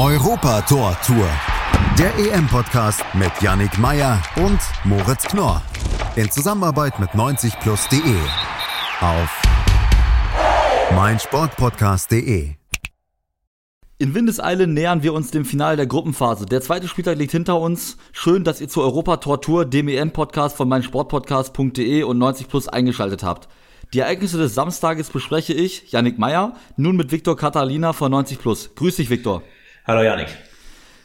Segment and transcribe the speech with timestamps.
[0.00, 1.28] Europa Tor Tour.
[1.98, 5.60] Der EM-Podcast mit Yannick Meyer und Moritz Knorr.
[6.14, 8.14] In Zusammenarbeit mit 90plus.de.
[9.00, 9.42] Auf
[10.94, 12.50] meinsportpodcast.de.
[13.98, 16.46] In Windeseile nähern wir uns dem Finale der Gruppenphase.
[16.46, 17.96] Der zweite Spieltag liegt hinter uns.
[18.12, 23.48] Schön, dass ihr zur Europa Tor Tour, dem EM-Podcast von meinsportpodcast.de und 90plus eingeschaltet habt.
[23.94, 28.74] Die Ereignisse des Samstages bespreche ich, Yannick Meyer, nun mit Viktor Katalina von 90 Plus.
[28.74, 29.42] Grüß dich, Viktor.
[29.86, 30.28] Hallo Yannick.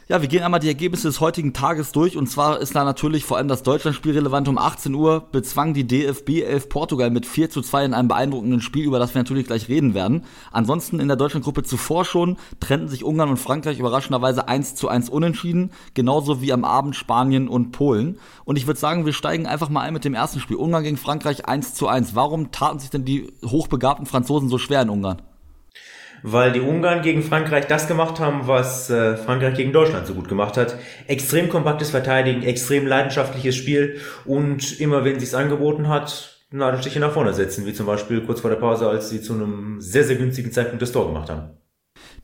[0.06, 3.24] Ja, wir gehen einmal die Ergebnisse des heutigen Tages durch und zwar ist da natürlich
[3.24, 4.48] vor allem das Deutschlandspiel relevant.
[4.48, 8.60] Um 18 Uhr bezwang die DFB 11 Portugal mit 4 zu 2 in einem beeindruckenden
[8.60, 10.24] Spiel, über das wir natürlich gleich reden werden.
[10.52, 15.08] Ansonsten in der Deutschlandgruppe zuvor schon trennten sich Ungarn und Frankreich überraschenderweise 1 zu 1
[15.08, 18.18] unentschieden, genauso wie am Abend Spanien und Polen.
[18.44, 20.58] Und ich würde sagen, wir steigen einfach mal ein mit dem ersten Spiel.
[20.58, 22.14] Ungarn gegen Frankreich 1 zu 1.
[22.14, 25.22] Warum taten sich denn die hochbegabten Franzosen so schwer in Ungarn?
[26.26, 30.26] Weil die Ungarn gegen Frankreich das gemacht haben, was äh, Frankreich gegen Deutschland so gut
[30.26, 30.78] gemacht hat.
[31.06, 37.34] Extrem kompaktes Verteidigen, extrem leidenschaftliches Spiel und immer wenn sich's angeboten hat, Nadelstiche nach vorne
[37.34, 40.50] setzen, wie zum Beispiel kurz vor der Pause, als sie zu einem sehr, sehr günstigen
[40.50, 41.58] Zeitpunkt das Tor gemacht haben.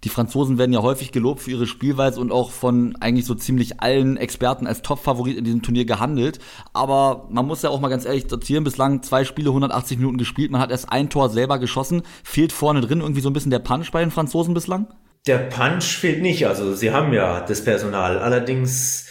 [0.05, 3.81] Die Franzosen werden ja häufig gelobt für ihre Spielweise und auch von eigentlich so ziemlich
[3.83, 6.39] allen Experten als Top-Favorit in diesem Turnier gehandelt.
[6.73, 10.51] Aber man muss ja auch mal ganz ehrlich datieren, bislang zwei Spiele 180 Minuten gespielt,
[10.51, 12.03] man hat erst ein Tor selber geschossen.
[12.25, 14.89] Fehlt vorne drin irgendwie so ein bisschen der Punch bei den Franzosen bislang?
[15.27, 18.19] Der Punch fehlt nicht, also sie haben ja das Personal.
[18.19, 19.07] Allerdings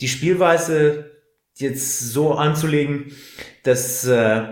[0.00, 1.10] die Spielweise
[1.56, 3.12] jetzt so anzulegen,
[3.64, 4.42] dass äh,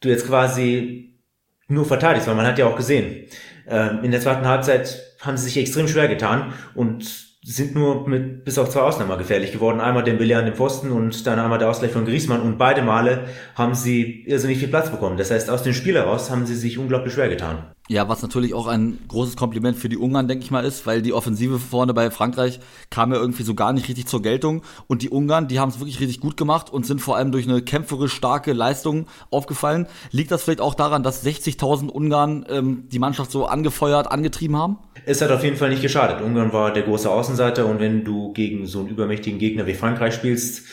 [0.00, 1.20] du jetzt quasi
[1.68, 3.26] nur verteidigst, weil man hat ja auch gesehen,
[3.68, 8.44] äh, in der zweiten Halbzeit haben sie sich extrem schwer getan und sind nur mit
[8.44, 9.80] bis auf zwei Ausnahmen gefährlich geworden.
[9.80, 13.24] Einmal Dembele an dem Pfosten und dann einmal der Ausgleich von Griezmann und beide Male
[13.54, 15.16] haben sie irrsinnig viel Platz bekommen.
[15.16, 17.72] Das heißt, aus dem Spiel heraus haben sie sich unglaublich schwer getan.
[17.90, 21.00] Ja, was natürlich auch ein großes Kompliment für die Ungarn, denke ich mal, ist, weil
[21.00, 24.62] die Offensive vorne bei Frankreich kam ja irgendwie so gar nicht richtig zur Geltung.
[24.88, 27.48] Und die Ungarn, die haben es wirklich richtig gut gemacht und sind vor allem durch
[27.48, 29.86] eine kämpferisch starke Leistung aufgefallen.
[30.10, 34.78] Liegt das vielleicht auch daran, dass 60.000 Ungarn ähm, die Mannschaft so angefeuert, angetrieben haben?
[35.06, 36.20] Es hat auf jeden Fall nicht geschadet.
[36.20, 40.12] Ungarn war der große Außenseiter und wenn du gegen so einen übermächtigen Gegner wie Frankreich
[40.12, 40.64] spielst,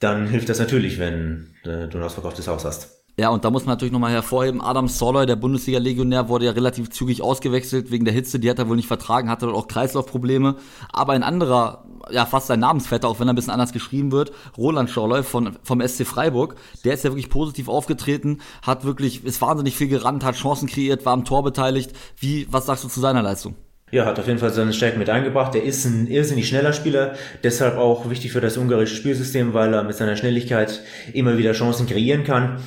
[0.00, 2.95] dann hilft das natürlich, wenn äh, du ein ausverkauftes Haus hast.
[3.18, 6.90] Ja, und da muss man natürlich nochmal hervorheben, Adam Soloy, der Bundesliga-Legionär, wurde ja relativ
[6.90, 10.56] zügig ausgewechselt wegen der Hitze, die hat er wohl nicht vertragen, hatte dort auch Kreislaufprobleme.
[10.92, 14.32] Aber ein anderer, ja fast sein Namensvetter, auch wenn er ein bisschen anders geschrieben wird,
[14.58, 19.40] Roland Soloy von, vom SC Freiburg, der ist ja wirklich positiv aufgetreten, hat wirklich, ist
[19.40, 21.92] wahnsinnig viel gerannt, hat Chancen kreiert, war am Tor beteiligt.
[22.18, 23.54] Wie, was sagst du zu seiner Leistung?
[23.92, 25.54] Ja, hat auf jeden Fall seine Stärken mit eingebracht.
[25.54, 29.84] Er ist ein irrsinnig schneller Spieler, deshalb auch wichtig für das ungarische Spielsystem, weil er
[29.84, 30.82] mit seiner Schnelligkeit
[31.14, 32.58] immer wieder Chancen kreieren kann.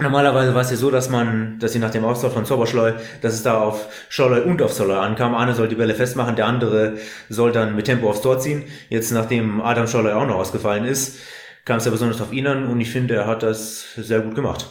[0.00, 3.34] Normalerweise war es ja so, dass man, dass sie nach dem Austausch von Zoberschleu, dass
[3.34, 5.34] es da auf Scholloy und auf Soloy ankam.
[5.34, 6.94] Einer soll die Bälle festmachen, der andere
[7.28, 8.64] soll dann mit Tempo aufs Tor ziehen.
[8.88, 11.18] Jetzt, nachdem Adam Scholloy auch noch ausgefallen ist,
[11.66, 14.34] kam es ja besonders auf ihn an und ich finde, er hat das sehr gut
[14.34, 14.66] gemacht.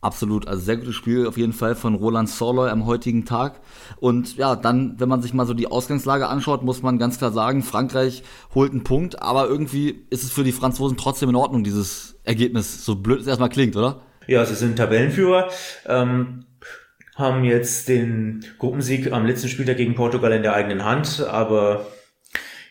[0.00, 3.60] Absolut, also sehr gutes Spiel auf jeden Fall von Roland Soloy am heutigen Tag.
[4.00, 7.30] Und ja, dann, wenn man sich mal so die Ausgangslage anschaut, muss man ganz klar
[7.30, 11.62] sagen, Frankreich holt einen Punkt, aber irgendwie ist es für die Franzosen trotzdem in Ordnung,
[11.62, 14.00] dieses Ergebnis, so blöd es erstmal klingt, oder?
[14.26, 15.48] Ja, sie sind Tabellenführer.
[15.86, 16.44] Ähm,
[17.14, 21.86] haben jetzt den Gruppensieg am letzten Spieltag gegen Portugal in der eigenen Hand, aber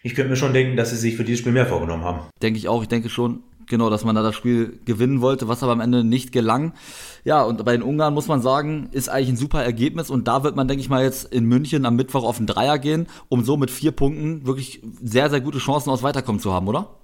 [0.04, 2.22] ich könnte mir schon denken, dass sie sich für dieses Spiel mehr vorgenommen haben.
[2.42, 5.62] Denke ich auch, ich denke schon, genau, dass man da das Spiel gewinnen wollte, was
[5.62, 6.74] aber am Ende nicht gelang.
[7.24, 10.44] Ja, und bei den Ungarn muss man sagen, ist eigentlich ein super Ergebnis und da
[10.44, 13.44] wird man, denke ich mal, jetzt in München am Mittwoch auf den Dreier gehen, um
[13.44, 17.01] so mit vier Punkten wirklich sehr, sehr gute Chancen aus Weiterkommen zu haben, oder?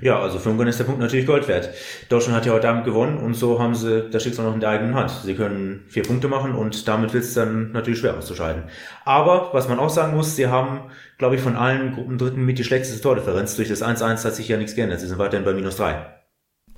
[0.00, 1.70] Ja, also für Ungarn ist der Punkt natürlich Gold wert.
[2.08, 4.70] Deutschland hat ja heute Abend gewonnen und so haben sie das Schicksal noch in der
[4.70, 5.10] eigenen Hand.
[5.24, 8.64] Sie können vier Punkte machen und damit wird es dann natürlich schwer auszuscheiden.
[9.04, 12.64] Aber, was man auch sagen muss, sie haben, glaube ich, von allen Gruppendritten mit die
[12.64, 13.56] schlechteste Tordifferenz.
[13.56, 15.00] Durch das 1-1 hat sich ja nichts geändert.
[15.00, 16.06] Sie sind weiterhin bei minus drei.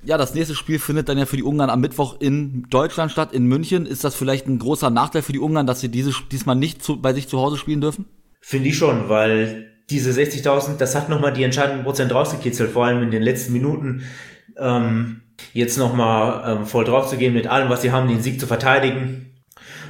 [0.03, 3.33] Ja, das nächste Spiel findet dann ja für die Ungarn am Mittwoch in Deutschland statt,
[3.33, 3.85] in München.
[3.85, 7.01] Ist das vielleicht ein großer Nachteil für die Ungarn, dass sie diese, diesmal nicht zu,
[7.01, 8.05] bei sich zu Hause spielen dürfen?
[8.39, 13.03] Finde ich schon, weil diese 60.000, das hat nochmal die entscheidenden Prozent rausgekitzelt, vor allem
[13.03, 14.03] in den letzten Minuten.
[14.57, 15.21] Ähm,
[15.53, 18.47] jetzt nochmal ähm, voll drauf zu gehen mit allem, was sie haben, den Sieg zu
[18.47, 19.33] verteidigen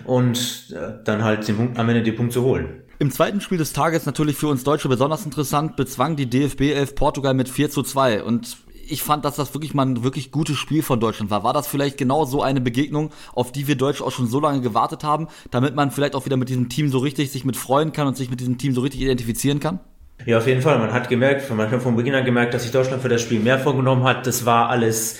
[0.05, 2.83] und äh, dann halt den Punkt, am Ende den Punkt zu holen.
[2.99, 6.95] Im zweiten Spiel des Tages natürlich für uns Deutsche besonders interessant, bezwang die DFB 11
[6.95, 8.57] Portugal mit 4 zu 2 und
[8.91, 11.43] ich fand, dass das wirklich mal ein wirklich gutes Spiel von Deutschland war.
[11.43, 14.61] War das vielleicht genau so eine Begegnung, auf die wir Deutsche auch schon so lange
[14.61, 17.91] gewartet haben, damit man vielleicht auch wieder mit diesem Team so richtig sich mit freuen
[17.91, 19.79] kann und sich mit diesem Team so richtig identifizieren kann?
[20.25, 20.79] Ja, auf jeden Fall.
[20.79, 23.39] Man hat gemerkt, man hat von Beginn an gemerkt, dass sich Deutschland für das Spiel
[23.39, 24.27] mehr vorgenommen hat.
[24.27, 25.17] Das war alles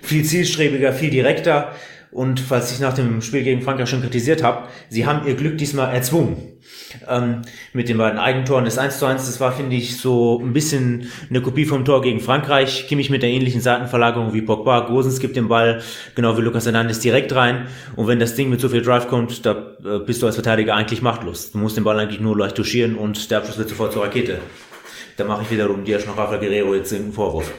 [0.00, 1.72] viel zielstrebiger, viel direkter.
[2.10, 5.58] Und falls ich nach dem Spiel gegen Frankreich schon kritisiert habe, sie haben ihr Glück
[5.58, 6.58] diesmal erzwungen.
[7.08, 8.64] Ähm, mit den beiden Eigentoren.
[8.64, 12.02] Das 1 zu 1, das war, finde ich, so ein bisschen eine Kopie vom Tor
[12.02, 12.86] gegen Frankreich.
[12.88, 14.80] Kimmich mit der ähnlichen Seitenverlagerung wie Pogba.
[14.80, 15.82] Gosens gibt den Ball,
[16.14, 17.66] genau wie Lukas Hernandez, direkt rein.
[17.96, 20.74] Und wenn das Ding mit so viel Drive kommt, da äh, bist du als Verteidiger
[20.74, 21.52] eigentlich machtlos.
[21.52, 24.38] Du musst den Ball eigentlich nur leicht touchieren und der Abschluss wird sofort zur Rakete.
[25.16, 27.52] Da mache ich wiederum dir schon Rafa Guerrero jetzt einen Vorwurf.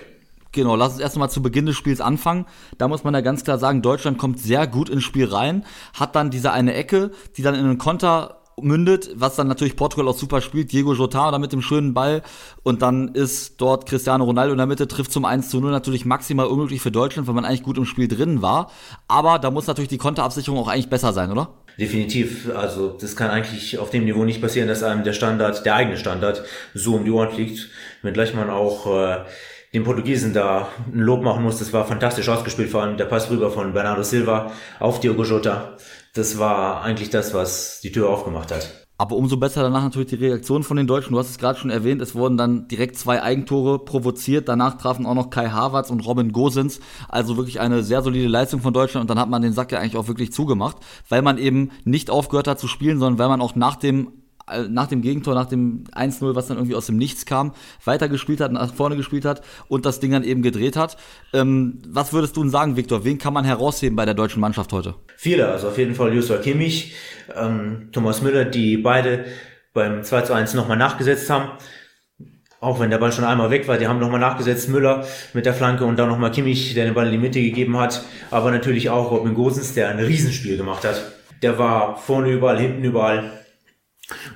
[0.51, 2.46] Genau, lass uns erstmal zu Beginn des Spiels anfangen.
[2.78, 5.63] Da muss man ja ganz klar sagen, Deutschland kommt sehr gut ins Spiel rein,
[5.94, 10.07] hat dann diese eine Ecke, die dann in einen Konter mündet, was dann natürlich Portugal
[10.07, 10.72] auch super spielt.
[10.72, 12.22] Diego Jota da mit dem schönen Ball
[12.63, 16.06] und dann ist dort Cristiano Ronaldo in der Mitte, trifft zum 1 zu 0 natürlich
[16.06, 18.72] maximal unmöglich für Deutschland, weil man eigentlich gut im Spiel drin war.
[19.07, 21.50] Aber da muss natürlich die Konterabsicherung auch eigentlich besser sein, oder?
[21.80, 22.50] Definitiv.
[22.56, 25.98] Also das kann eigentlich auf dem Niveau nicht passieren, dass einem der Standard, der eigene
[25.98, 26.44] Standard,
[26.74, 27.69] so um die Ohren fliegt.
[28.01, 29.25] Wenngleich man auch äh,
[29.74, 31.60] den Portugiesen da ein Lob machen muss.
[31.60, 35.77] Das war fantastisch ausgespielt, vor allem der Pass rüber von Bernardo Silva auf Diogo Jota.
[36.13, 38.88] Das war eigentlich das, was die Tür aufgemacht hat.
[38.98, 41.13] Aber umso besser danach natürlich die Reaktion von den Deutschen.
[41.13, 44.50] Du hast es gerade schon erwähnt, es wurden dann direkt zwei Eigentore provoziert.
[44.50, 46.81] Danach trafen auch noch Kai Havertz und Robin Gosens.
[47.07, 49.04] Also wirklich eine sehr solide Leistung von Deutschland.
[49.04, 50.77] Und dann hat man den Sack ja eigentlich auch wirklich zugemacht,
[51.07, 54.19] weil man eben nicht aufgehört hat zu spielen, sondern weil man auch nach dem
[54.69, 57.54] nach dem Gegentor, nach dem 1-0, was dann irgendwie aus dem Nichts kam,
[57.86, 60.98] weitergespielt hat, nach vorne gespielt hat und das Ding dann eben gedreht hat.
[61.34, 63.04] Ähm, was würdest du denn sagen, Viktor?
[63.06, 64.96] Wen kann man herausheben bei der deutschen Mannschaft heute?
[65.18, 66.96] Viele, also auf jeden Fall Joshua Kimmich,
[67.36, 69.25] ähm, Thomas Müller, die beide
[69.74, 71.51] beim 2 zu 1 nochmal nachgesetzt haben.
[72.62, 75.54] Auch wenn der Ball schon einmal weg war, die haben nochmal nachgesetzt, Müller mit der
[75.54, 78.04] Flanke und dann nochmal Kimmich, der den Ball in die Mitte gegeben hat.
[78.31, 81.01] Aber natürlich auch Robin Gosens, der ein Riesenspiel gemacht hat.
[81.42, 83.31] Der war vorne überall, hinten überall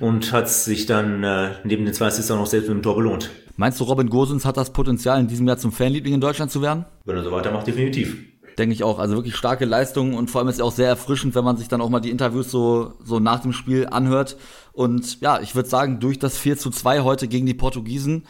[0.00, 2.96] und hat sich dann äh, neben den zwei Assists auch noch selbst mit dem Tor
[2.96, 3.30] belohnt.
[3.56, 6.60] Meinst du, Robin Gosens hat das Potenzial, in diesem Jahr zum Fanliebling in Deutschland zu
[6.60, 6.86] werden?
[7.04, 8.16] Wenn er so weitermacht, definitiv.
[8.58, 8.98] Denke ich auch.
[8.98, 11.68] Also wirklich starke Leistungen und vor allem ist es auch sehr erfrischend, wenn man sich
[11.68, 14.36] dann auch mal die Interviews so, so nach dem Spiel anhört.
[14.72, 18.26] Und ja, ich würde sagen, durch das 4 zu 2 heute gegen die Portugiesen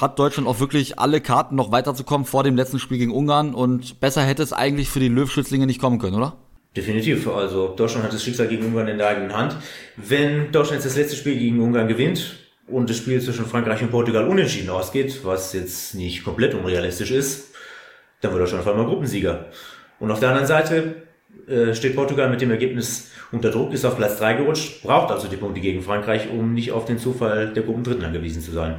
[0.00, 3.54] hat Deutschland auch wirklich alle Karten noch weiterzukommen vor dem letzten Spiel gegen Ungarn.
[3.54, 6.36] Und besser hätte es eigentlich für die Löwschützlinge nicht kommen können, oder?
[6.78, 7.26] Definitiv.
[7.26, 9.56] Also Deutschland hat das Schicksal gegen Ungarn in der eigenen Hand.
[9.96, 12.36] Wenn Deutschland jetzt das letzte Spiel gegen Ungarn gewinnt
[12.68, 17.52] und das Spiel zwischen Frankreich und Portugal unentschieden ausgeht, was jetzt nicht komplett unrealistisch ist,
[18.20, 19.46] dann wird Deutschland auf einmal Gruppensieger.
[19.98, 21.02] Und auf der anderen Seite
[21.48, 25.26] äh, steht Portugal mit dem Ergebnis unter Druck, ist auf Platz 3 gerutscht, braucht also
[25.26, 28.76] die Punkte gegen Frankreich, um nicht auf den Zufall der Gruppendritten angewiesen zu sein.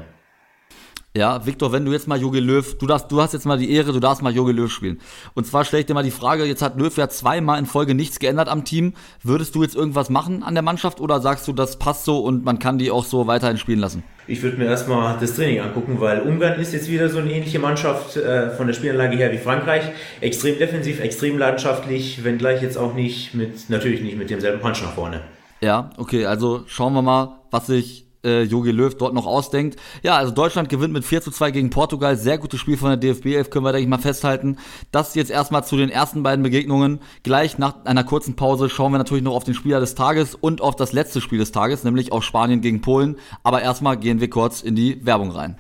[1.20, 3.70] Ja, Viktor, wenn du jetzt mal Jogi Löw, du darfst, du hast jetzt mal die
[3.74, 5.02] Ehre, du darfst mal Jogi Löw spielen.
[5.34, 7.94] Und zwar stelle ich dir mal die Frage, jetzt hat Löw ja zweimal in Folge
[7.94, 8.94] nichts geändert am Team.
[9.22, 12.46] Würdest du jetzt irgendwas machen an der Mannschaft oder sagst du, das passt so und
[12.46, 14.02] man kann die auch so weiterhin spielen lassen?
[14.28, 17.60] Ich würde mir erstmal das Training angucken, weil Ungarn ist jetzt wieder so eine ähnliche
[17.60, 19.84] Mannschaft äh, von der Spielanlage her wie Frankreich.
[20.22, 24.94] Extrem defensiv, extrem leidenschaftlich, wenngleich jetzt auch nicht mit, natürlich nicht mit demselben Punch nach
[24.94, 25.20] vorne.
[25.60, 29.80] Ja, okay, also schauen wir mal, was sich äh, Jogi Löw dort noch ausdenkt.
[30.04, 32.18] Ja, also Deutschland gewinnt mit 4 zu 2 gegen Portugal.
[32.18, 34.58] Sehr gutes Spiel von der DFB 11, können wir, denke ich, mal festhalten.
[34.92, 37.00] Das jetzt erstmal zu den ersten beiden Begegnungen.
[37.24, 40.62] Gleich nach einer kurzen Pause schauen wir natürlich noch auf den Spieler des Tages und
[40.62, 43.18] auf das letzte Spiel des Tages, nämlich auf Spanien gegen Polen.
[43.44, 45.58] Aber erstmal gehen wir kurz in die Werbung rein.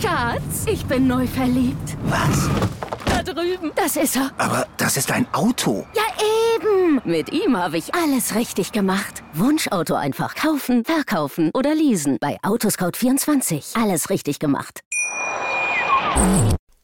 [0.00, 1.96] Schatz, ich bin neu verliebt.
[2.04, 2.48] Was?
[3.24, 3.70] Da drüben.
[3.76, 4.30] Das ist er.
[4.38, 5.86] Aber das ist ein Auto.
[5.94, 6.02] Ja,
[6.56, 7.00] eben.
[7.04, 9.22] Mit ihm habe ich alles richtig gemacht.
[9.32, 12.18] Wunschauto einfach kaufen, verkaufen oder leasen.
[12.20, 13.80] Bei Autoscout24.
[13.80, 14.80] Alles richtig gemacht.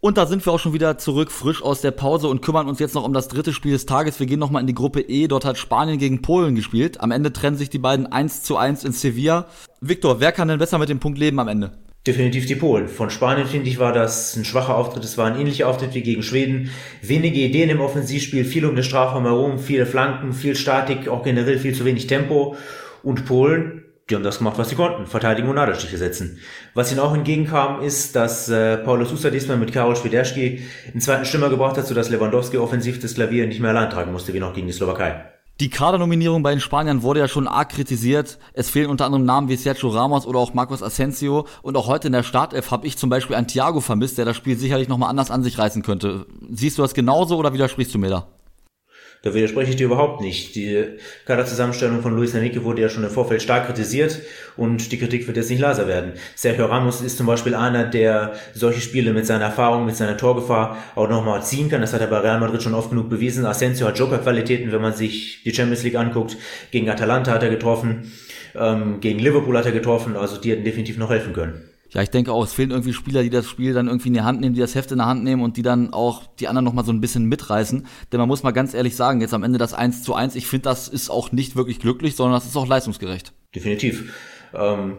[0.01, 2.79] Und da sind wir auch schon wieder zurück, frisch aus der Pause und kümmern uns
[2.79, 4.21] jetzt noch um das dritte Spiel des Tages.
[4.21, 5.27] Wir gehen nochmal in die Gruppe E.
[5.27, 7.01] Dort hat Spanien gegen Polen gespielt.
[7.01, 9.47] Am Ende trennen sich die beiden 1 zu 1 in Sevilla.
[9.81, 11.73] Viktor, wer kann denn besser mit dem Punkt leben am Ende?
[12.09, 12.89] Definitiv die Polen.
[12.89, 15.05] Von Spanien, finde ich, war das ein schwacher Auftritt.
[15.05, 16.71] Es war ein ähnlicher Auftritt wie gegen Schweden.
[17.03, 21.59] Wenige Ideen im Offensivspiel, viel um den Strafraum herum, viele Flanken, viel Statik, auch generell
[21.59, 22.57] viel zu wenig Tempo.
[23.03, 25.05] Und Polen, die haben das gemacht, was sie konnten.
[25.05, 26.39] Verteidigen und Nadelstiche setzen.
[26.73, 31.27] Was ihnen auch entgegenkam, ist, dass äh, Paulo Sousa diesmal mit Karol Schwiderski einen zweiten
[31.27, 34.55] Stimmer gebracht hat, sodass Lewandowski offensiv das Klavier nicht mehr allein tragen musste, wie noch
[34.55, 35.38] gegen die Slowakei.
[35.61, 38.39] Die Kadernominierung bei den Spaniern wurde ja schon arg kritisiert.
[38.53, 41.49] Es fehlen unter anderem Namen wie Sergio Ramos oder auch Marcos Asensio.
[41.63, 44.37] Und auch heute in der Startelf habe ich zum Beispiel einen Thiago vermisst, der das
[44.37, 46.27] Spiel sicherlich nochmal anders an sich reißen könnte.
[46.49, 48.29] Siehst du das genauso oder widersprichst du mir da?
[49.23, 50.55] Da widerspreche ich dir überhaupt nicht.
[50.55, 50.85] Die
[51.27, 54.21] Kaderzusammenstellung von Luis Enrique wurde ja schon im Vorfeld stark kritisiert
[54.57, 56.13] und die Kritik wird jetzt nicht leiser werden.
[56.37, 60.77] Sergio Ramos ist zum Beispiel einer, der solche Spiele mit seiner Erfahrung, mit seiner Torgefahr
[60.95, 61.81] auch nochmal ziehen kann.
[61.81, 63.45] Das hat er bei Real Madrid schon oft genug bewiesen.
[63.45, 66.37] Asensio hat Joker-Qualitäten, wenn man sich die Champions League anguckt.
[66.71, 68.13] Gegen Atalanta hat er getroffen,
[68.55, 71.69] ähm, gegen Liverpool hat er getroffen, also die hätten definitiv noch helfen können.
[71.91, 74.21] Ja, ich denke auch, es fehlen irgendwie Spieler, die das Spiel dann irgendwie in die
[74.21, 76.65] Hand nehmen, die das Heft in der Hand nehmen und die dann auch die anderen
[76.65, 77.87] nochmal so ein bisschen mitreißen.
[78.13, 80.47] Denn man muss mal ganz ehrlich sagen, jetzt am Ende das 1 zu 1, ich
[80.47, 83.33] finde, das ist auch nicht wirklich glücklich, sondern das ist auch leistungsgerecht.
[83.55, 84.13] Definitiv.
[84.55, 84.99] Ähm,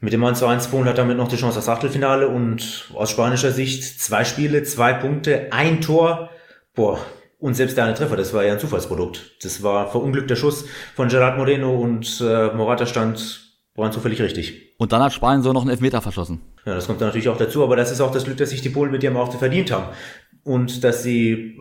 [0.00, 3.10] mit dem 1 zu 1 Polen hat damit noch die Chance aufs Achtelfinale und aus
[3.10, 6.30] spanischer Sicht zwei Spiele, zwei Punkte, ein Tor.
[6.74, 6.98] Boah,
[7.38, 9.36] und selbst der eine Treffer, das war ja ein Zufallsprodukt.
[9.42, 13.42] Das war verunglückter Schuss von Gerard Moreno und äh, Morata stand
[13.74, 14.71] waren zufällig richtig.
[14.82, 16.40] Und dann hat Spanien so noch einen Elfmeter verschossen.
[16.66, 18.62] Ja, das kommt dann natürlich auch dazu, aber das ist auch das Glück, dass sich
[18.62, 19.94] die Polen mit ihrem auch verdient haben.
[20.42, 21.56] Und dass sie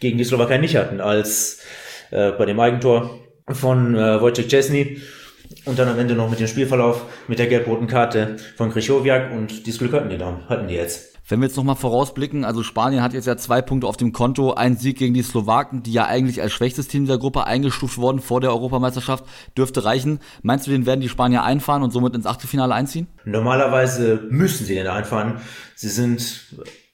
[0.00, 1.60] gegen die Slowakei nicht hatten, als
[2.10, 5.00] äh, bei dem Eigentor von äh, Wojciech Czesny
[5.64, 9.66] und dann am Ende noch mit dem Spielverlauf mit der gelb-roten Karte von Krychowiak und
[9.66, 11.18] dieses Glück hatten die dann, hatten die jetzt.
[11.30, 14.54] Wenn wir jetzt nochmal vorausblicken, also Spanien hat jetzt ja zwei Punkte auf dem Konto,
[14.54, 18.20] ein Sieg gegen die Slowaken, die ja eigentlich als schwächstes Team der Gruppe eingestuft wurden
[18.20, 19.24] vor der Europameisterschaft,
[19.54, 20.20] dürfte reichen.
[20.40, 23.08] Meinst du, den werden die Spanier einfahren und somit ins Achtelfinale einziehen?
[23.26, 25.34] Normalerweise müssen sie den einfahren.
[25.74, 26.46] Sie sind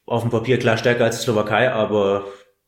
[0.04, 2.24] auf dem Papier klar stärker als die Slowakei, aber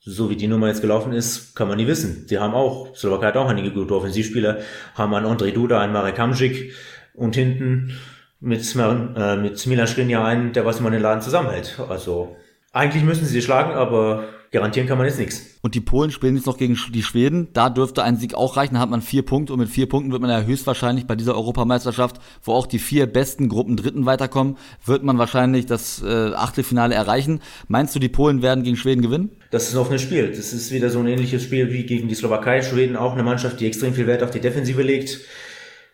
[0.08, 2.28] so wie die Nummer jetzt gelaufen ist, kann man nie wissen.
[2.30, 4.60] Die haben auch, Slowakei hat auch einige gute Offensivspieler,
[4.94, 6.72] haben einen André Duda, einen Marek Hamzik
[7.12, 7.98] und hinten
[8.38, 11.80] mit, äh, mit Milan Skriniar einen, der was immer den Laden zusammenhält.
[11.88, 12.36] Also
[12.72, 15.42] eigentlich müssen sie sie schlagen, aber garantieren kann man jetzt nichts.
[15.62, 17.48] Und die Polen spielen jetzt noch gegen die Schweden.
[17.52, 18.74] Da dürfte ein Sieg auch reichen.
[18.74, 21.34] Da hat man vier Punkte und mit vier Punkten wird man ja höchstwahrscheinlich bei dieser
[21.34, 26.94] Europameisterschaft, wo auch die vier besten Gruppen Dritten weiterkommen, wird man wahrscheinlich das äh, Achtelfinale
[26.94, 27.40] erreichen.
[27.68, 29.30] Meinst du, die Polen werden gegen Schweden gewinnen?
[29.50, 30.28] Das ist ein offenes Spiel.
[30.28, 32.62] Das ist wieder so ein ähnliches Spiel wie gegen die Slowakei.
[32.62, 35.20] Schweden auch eine Mannschaft, die extrem viel Wert auf die Defensive legt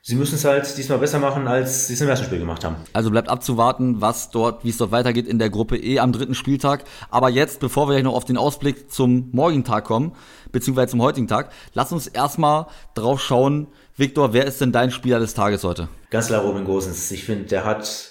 [0.05, 2.77] sie müssen es halt diesmal besser machen, als sie es im ersten Spiel gemacht haben.
[2.93, 6.35] Also bleibt abzuwarten, was dort, wie es dort weitergeht in der Gruppe E am dritten
[6.35, 6.85] Spieltag.
[7.09, 10.13] Aber jetzt, bevor wir gleich noch auf den Ausblick zum morgigen Tag kommen,
[10.51, 15.21] beziehungsweise zum heutigen Tag, lass uns erstmal drauf schauen, Viktor, wer ist denn dein Spieler
[15.21, 15.89] des Tages heute?
[16.11, 17.11] Ganz klar Robin Gosens.
[17.13, 18.11] Ich finde, der hat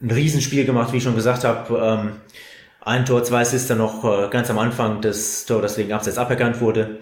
[0.00, 1.76] ein Riesenspiel gemacht, wie ich schon gesagt habe.
[1.76, 2.12] Ähm,
[2.82, 6.18] ein Tor, zwei Assists dann noch äh, ganz am Anfang das Tor, das wegen Abseits
[6.18, 7.00] aberkannt wurde.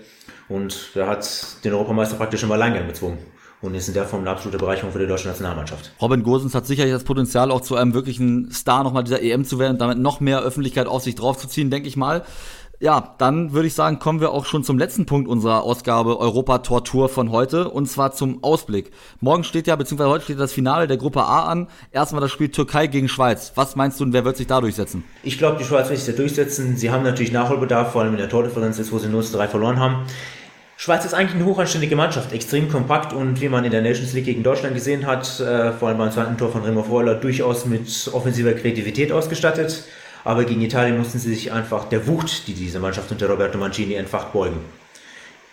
[0.48, 1.28] Und er hat
[1.62, 3.18] den Europameister praktisch im Alleingang gezwungen
[3.60, 5.92] und ist in der Form eine absolute Bereicherung für die deutsche Nationalmannschaft.
[6.00, 9.58] Robin Gosens hat sicherlich das Potenzial, auch zu einem wirklichen Star nochmal dieser EM zu
[9.58, 12.24] werden und damit noch mehr Öffentlichkeit auf sich draufzuziehen, denke ich mal.
[12.80, 16.58] Ja, dann würde ich sagen, kommen wir auch schon zum letzten Punkt unserer Ausgabe Europa
[16.58, 18.92] Tor Tour von heute und zwar zum Ausblick.
[19.18, 21.66] Morgen steht ja, beziehungsweise heute steht das Finale der Gruppe A an.
[21.90, 23.50] Erstmal das Spiel Türkei gegen Schweiz.
[23.56, 25.02] Was meinst du und wer wird sich da durchsetzen?
[25.24, 26.76] Ich glaube, die Schweiz wird sich da durchsetzen.
[26.76, 29.48] Sie haben natürlich Nachholbedarf, vor allem in der Tordifferenz jetzt, wo sie nur zu drei
[29.48, 30.06] verloren haben.
[30.80, 34.26] Schweiz ist eigentlich eine hochanständige Mannschaft, extrem kompakt und wie man in der Nations League
[34.26, 38.08] gegen Deutschland gesehen hat, äh, vor allem beim zweiten Tor von Remo Freuler, durchaus mit
[38.12, 39.82] offensiver Kreativität ausgestattet.
[40.22, 43.94] Aber gegen Italien mussten sie sich einfach der Wucht, die diese Mannschaft unter Roberto Mancini
[43.94, 44.58] entfacht, beugen.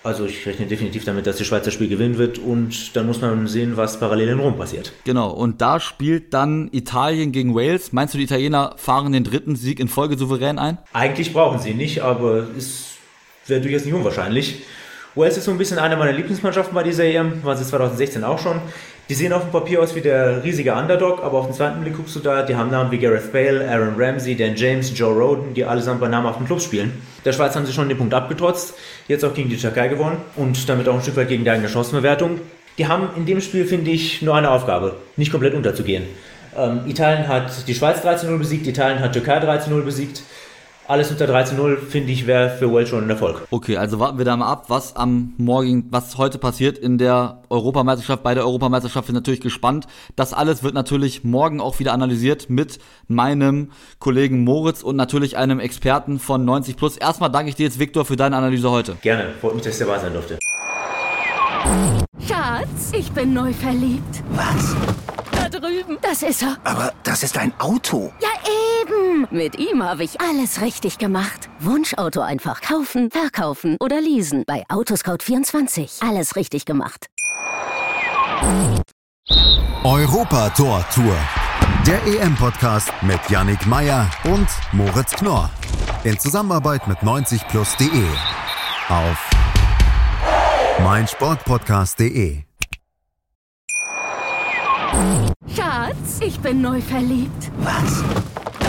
[0.03, 3.20] Also ich rechne definitiv damit, dass die Schweiz das Spiel gewinnen wird und dann muss
[3.20, 4.94] man sehen, was parallel in Rom passiert.
[5.05, 7.94] Genau, und da spielt dann Italien gegen Wales.
[7.94, 10.77] Meinst du, die Italiener fahren den dritten Sieg in Folge souverän ein?
[10.94, 12.89] Eigentlich brauchen sie nicht, aber es
[13.48, 14.62] wäre durchaus nicht unwahrscheinlich.
[15.15, 18.38] Wales ist so ein bisschen eine meiner Lieblingsmannschaften bei dieser EM, war sie 2016 auch
[18.38, 18.60] schon.
[19.07, 21.95] Die sehen auf dem Papier aus wie der riesige Underdog, aber auf den zweiten Blick
[21.95, 25.53] guckst du da, die haben Namen wie Gareth Bale, Aaron Ramsey, Dan James, Joe Roden,
[25.53, 26.91] die allesamt bei namhaften Clubs spielen.
[27.24, 28.74] Der Schweiz haben sie schon den Punkt abgetrotzt,
[29.07, 32.41] jetzt auch gegen die Türkei gewonnen und damit auch ein Stück weit gegen eigene Chancenbewertung.
[32.77, 36.03] Die haben in dem Spiel, finde ich, nur eine Aufgabe, nicht komplett unterzugehen.
[36.57, 40.24] Ähm, Italien hat die Schweiz 13-0 besiegt, Italien hat Türkei 13-0 besiegt
[40.87, 43.47] alles unter 13-0, finde ich, wäre für Wales schon ein Erfolg.
[43.51, 47.41] Okay, also warten wir da mal ab, was am Morgen, was heute passiert in der
[47.49, 48.23] Europameisterschaft.
[48.23, 49.87] Bei der Europameisterschaft bin natürlich gespannt.
[50.15, 55.59] Das alles wird natürlich morgen auch wieder analysiert mit meinem Kollegen Moritz und natürlich einem
[55.59, 56.97] Experten von 90 Plus.
[56.97, 58.95] Erstmal danke ich dir jetzt, Viktor, für deine Analyse heute.
[59.01, 60.39] Gerne, freut mich, dass ich dabei sein durfte.
[62.27, 64.23] Schatz, ich bin neu verliebt.
[64.31, 64.75] Was?
[65.31, 65.97] Da drüben.
[66.01, 66.57] Das ist er.
[66.63, 68.11] Aber das ist ein Auto.
[68.21, 68.29] Ja,
[68.85, 69.27] eben.
[69.31, 71.49] Mit ihm habe ich alles richtig gemacht.
[71.59, 74.43] Wunschauto einfach kaufen, verkaufen oder leasen.
[74.45, 76.07] Bei Autoscout24.
[76.07, 77.07] Alles richtig gemacht.
[79.83, 81.15] Europa Tor Tour.
[81.85, 85.49] Der EM-Podcast mit Yannick Meyer und Moritz Knorr.
[86.03, 88.03] In Zusammenarbeit mit 90plus.de.
[88.89, 89.29] Auf
[90.83, 92.43] meinsportpodcast.de.
[95.55, 97.51] Schatz, ich bin neu verliebt.
[97.57, 98.03] Was?